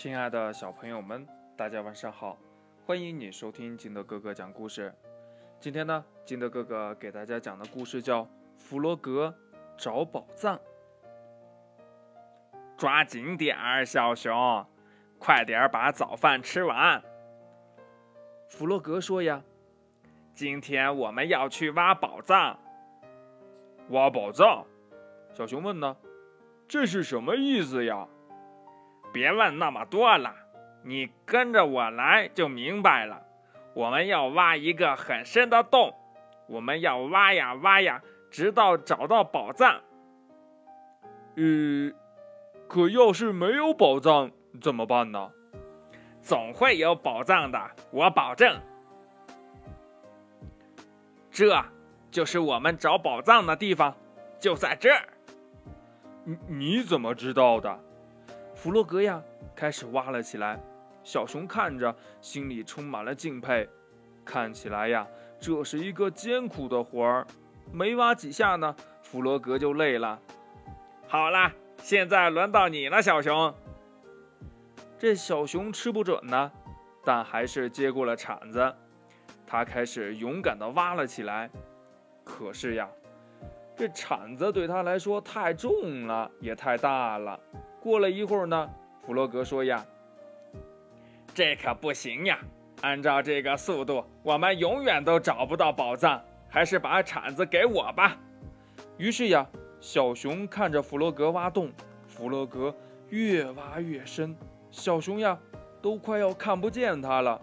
[0.00, 2.38] 亲爱的小朋友们，大家晚上好！
[2.86, 4.94] 欢迎你收听金德哥哥讲故事。
[5.58, 8.22] 今天呢，金德哥哥给大家讲的故事叫
[8.56, 9.34] 《弗洛格
[9.76, 10.56] 找宝藏》。
[12.76, 14.64] 抓紧点儿，小熊，
[15.18, 17.02] 快点儿把早饭吃完。
[18.48, 19.42] 弗洛格说：“呀，
[20.32, 22.56] 今天我们要去挖宝藏。”
[23.90, 24.64] 挖宝藏？
[25.34, 25.96] 小熊问呢
[26.68, 28.06] ：“这是什么意思呀？”
[29.12, 30.34] 别问那么多了，
[30.82, 33.22] 你跟着我来就明白了。
[33.74, 35.94] 我们要挖一个很深的洞，
[36.48, 39.80] 我们要挖呀挖呀，直到找到宝藏。
[41.36, 41.92] 呃，
[42.68, 45.30] 可要是没有宝藏怎么办呢？
[46.20, 48.60] 总会有宝藏的，我保证。
[51.30, 51.64] 这
[52.10, 53.94] 就是我们找宝藏的地方，
[54.40, 55.08] 就在这儿。
[56.24, 57.78] 你你怎么知道的？
[58.58, 59.22] 弗洛格呀，
[59.54, 60.58] 开始挖了起来。
[61.04, 63.68] 小熊看着，心里充满了敬佩。
[64.24, 65.06] 看起来呀，
[65.38, 67.24] 这是一个艰苦的活儿。
[67.72, 70.20] 没挖几下呢，弗洛格就累了。
[71.06, 73.54] 好了，现在轮到你了，小熊。
[74.98, 76.50] 这小熊吃不准呢，
[77.04, 78.74] 但还是接过了铲子。
[79.46, 81.48] 他开始勇敢地挖了起来。
[82.24, 82.88] 可是呀，
[83.76, 87.38] 这铲子对他来说太重了，也太大了。
[87.80, 88.70] 过了一会儿呢，
[89.04, 89.84] 弗洛格说：“呀，
[91.34, 92.38] 这可不行呀！
[92.82, 96.22] 按照这个速度，我们永远都找不到宝藏。
[96.50, 98.16] 还是把铲子给我吧。”
[98.96, 99.46] 于是呀，
[99.80, 101.70] 小熊看着弗洛格挖洞，
[102.06, 102.74] 弗洛格
[103.10, 104.34] 越挖越深，
[104.70, 105.38] 小熊呀
[105.82, 107.40] 都快要看不见他了。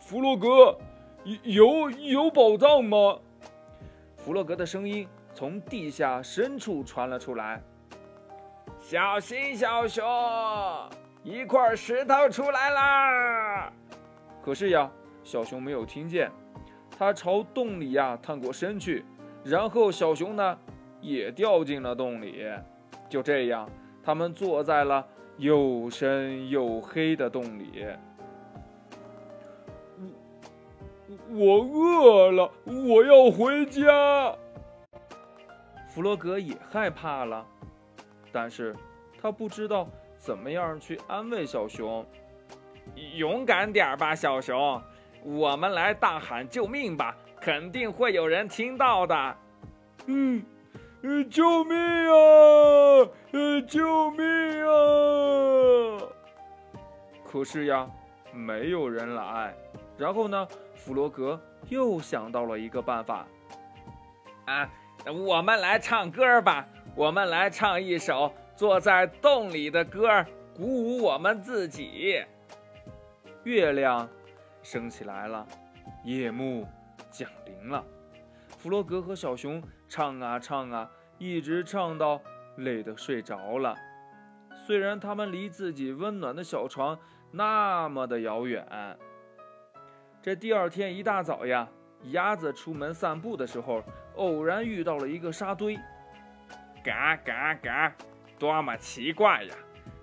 [0.00, 0.76] 弗洛格，
[1.44, 3.20] 有有宝藏吗？
[4.16, 7.62] 弗洛格的声音从地下深处传了出来。
[8.92, 10.04] 小心，小熊！
[11.22, 13.72] 一块石头出来啦！
[14.44, 14.90] 可是呀，
[15.24, 16.30] 小熊没有听见。
[16.98, 19.02] 它朝洞里呀探过身去，
[19.42, 20.58] 然后小熊呢
[21.00, 22.44] 也掉进了洞里。
[23.08, 23.66] 就这样，
[24.04, 25.06] 他们坐在了
[25.38, 27.86] 又深又黑的洞里。
[31.30, 34.36] 我我饿了，我要回家。
[35.88, 37.46] 弗洛格也害怕了。
[38.32, 38.74] 但是，
[39.20, 42.04] 他不知道怎么样去安慰小熊。
[43.14, 44.82] 勇敢点吧，小熊！
[45.22, 49.36] 我们来大喊救命吧，肯定会有人听到的。
[50.06, 50.44] 嗯，
[51.30, 53.08] 救命啊！
[53.68, 54.24] 救命
[54.66, 56.02] 啊！
[57.24, 57.88] 可是呀，
[58.32, 59.54] 没有人来。
[59.96, 63.24] 然后呢，弗洛格又想到了一个办法。
[64.46, 64.68] 啊，
[65.06, 66.66] 我们来唱歌吧。
[66.94, 72.22] 我们来唱一首坐在洞里的歌，鼓舞我们自己。
[73.44, 74.06] 月亮
[74.62, 75.46] 升起来了，
[76.04, 76.68] 夜幕
[77.10, 77.82] 降临了。
[78.58, 82.20] 弗洛格和小熊唱啊唱啊，一直唱到
[82.56, 83.74] 累得睡着了。
[84.66, 86.96] 虽然他们离自己温暖的小床
[87.30, 88.66] 那么的遥远。
[90.20, 91.66] 这第二天一大早呀，
[92.10, 93.82] 鸭子出门散步的时候，
[94.16, 95.78] 偶然遇到了一个沙堆。
[96.82, 97.92] 嘎嘎嘎！
[98.38, 99.54] 多么奇怪呀！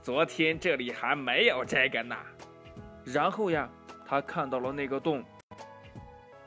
[0.00, 2.16] 昨天这里还没有这个呢。
[3.04, 3.68] 然后呀，
[4.06, 5.22] 他看到了那个洞，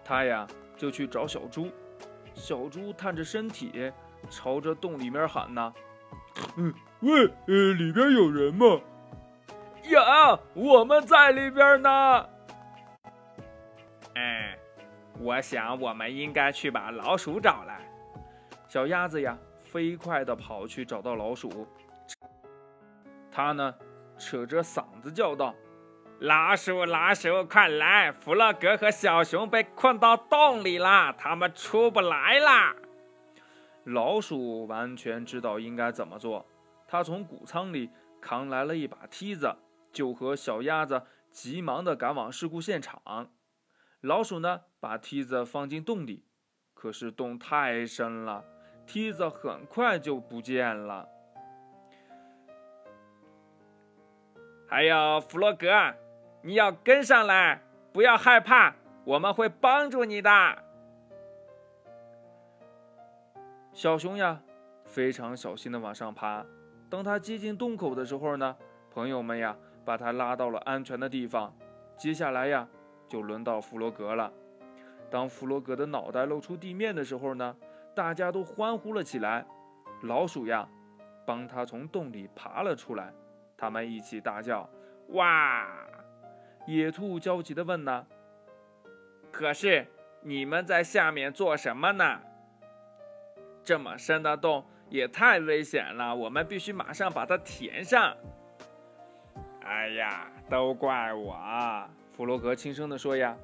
[0.03, 1.71] 他呀就去找小猪。
[2.33, 3.91] 小猪探着身体，
[4.29, 5.73] 朝着洞里面喊呢
[6.57, 8.81] ：“嗯，喂，呃，里边有人吗
[9.87, 10.01] ？”“有，
[10.53, 12.29] 我们在里边呢。
[14.15, 14.57] ”“哎，
[15.19, 17.79] 我想我们应该去把老鼠找来。”
[18.67, 19.37] 小鸭子呀。
[19.75, 21.67] 飞快地跑去找到老鼠，
[23.29, 23.75] 他呢，
[24.17, 25.53] 扯着嗓子叫道
[26.19, 28.09] ：“老鼠，老鼠，快来！
[28.09, 32.73] 弗洛格和小熊被困到洞里啦，他们出不来啦！”
[33.83, 36.45] 老鼠完全知道应该怎么做，
[36.87, 37.89] 他从谷仓里
[38.21, 39.53] 扛来了一把梯子，
[39.91, 43.29] 就和小鸭子急忙地赶往事故现场。
[43.99, 46.23] 老鼠呢，把梯子放进洞里，
[46.73, 48.45] 可是洞太深了。
[48.85, 51.07] 梯子很快就不见了。
[54.67, 55.67] 还有弗洛格，
[56.41, 57.61] 你要跟上来，
[57.93, 60.29] 不要害怕，我们会帮助你的。
[63.71, 64.41] 小熊呀，
[64.85, 66.45] 非常小心的往上爬。
[66.89, 68.55] 等他接近洞口的时候呢，
[68.91, 71.55] 朋友们呀，把他拉到了安全的地方。
[71.97, 72.67] 接下来呀，
[73.07, 74.31] 就轮到弗洛格了。
[75.09, 77.55] 当弗洛格的脑袋露出地面的时候呢？
[77.95, 79.45] 大家都欢呼了起来。
[80.01, 80.67] 老鼠呀，
[81.25, 83.13] 帮他从洞里爬了出来。
[83.57, 84.69] 他们一起大叫
[85.15, 85.65] ：“哇！”
[86.67, 88.05] 野兔焦急地问：“呢？
[89.31, 89.87] 可是
[90.21, 92.19] 你们在下面做什么呢？
[93.63, 98.15] 这么深的洞也太危险了，我们必须马上把它填上。”
[99.63, 101.89] 哎呀，都怪我！
[102.13, 103.35] 弗洛格轻声地说：“呀，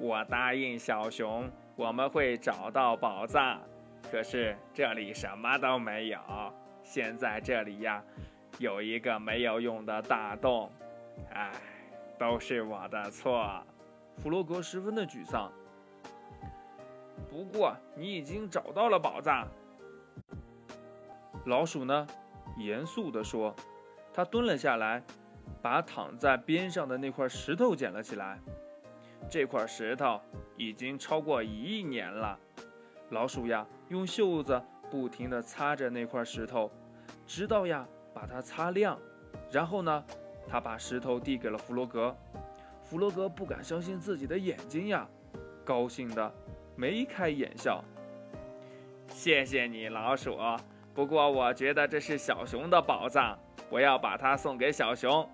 [0.00, 3.60] 我答应小熊我们会找到宝藏，
[4.10, 6.18] 可是这里什么都没有。
[6.82, 8.02] 现在这里呀，
[8.58, 10.68] 有一个没有用的大洞。
[11.30, 11.52] 唉，
[12.18, 13.62] 都是我的错。”
[14.18, 15.52] 弗洛格十分的沮丧。
[17.30, 19.46] 不过你已经找到了宝藏。
[21.46, 22.04] 老鼠呢，
[22.56, 23.54] 严肃地说
[24.12, 25.00] ：“他蹲了下来。”
[25.62, 28.38] 把躺在边上的那块石头捡了起来。
[29.28, 30.20] 这块石头
[30.56, 32.38] 已经超过一亿年了。
[33.10, 36.70] 老鼠呀，用袖子不停地擦着那块石头，
[37.26, 38.98] 直到呀把它擦亮。
[39.50, 40.04] 然后呢，
[40.46, 42.14] 他把石头递给了弗洛格。
[42.82, 45.06] 弗洛格不敢相信自己的眼睛呀，
[45.64, 46.32] 高兴的
[46.76, 47.82] 眉开眼笑。
[49.08, 50.38] 谢谢你，老鼠。
[50.94, 53.38] 不过我觉得这是小熊的宝藏，
[53.70, 55.28] 我要把它送给小熊。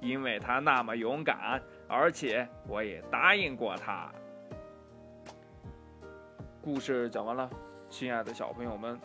[0.00, 4.10] 因为他那么勇敢，而且我也答应过他。
[6.60, 7.48] 故事讲完了，
[7.88, 9.00] 亲爱的小朋友们，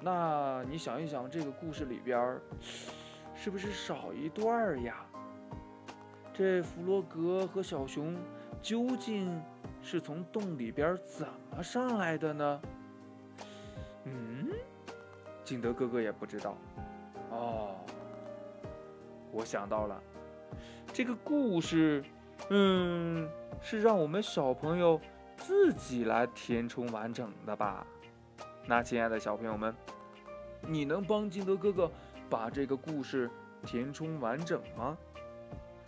[0.00, 2.38] 那你想一想，这个故事里边
[3.34, 5.04] 是不是少一段呀？
[6.32, 8.16] 这弗洛格和小熊
[8.62, 9.42] 究竟
[9.82, 12.60] 是从洞里边怎么上来的呢？
[14.04, 14.50] 嗯，
[15.42, 16.56] 金德哥哥也不知道。
[17.30, 17.74] 哦。
[19.30, 20.02] 我想到了，
[20.98, 22.02] 这个故事，
[22.50, 23.30] 嗯，
[23.62, 25.00] 是让我们小朋友
[25.36, 27.86] 自己来填充完整的吧？
[28.66, 29.72] 那亲爱的小朋友们，
[30.66, 31.88] 你能帮金德哥哥
[32.28, 33.30] 把这个故事
[33.64, 34.98] 填充完整吗？